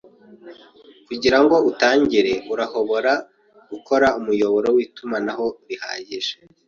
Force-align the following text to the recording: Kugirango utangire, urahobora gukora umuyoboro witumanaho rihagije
Kugirango 1.07 1.55
utangire, 1.69 2.33
urahobora 2.53 3.13
gukora 3.71 4.07
umuyoboro 4.19 4.67
witumanaho 4.77 5.45
rihagije 5.67 6.33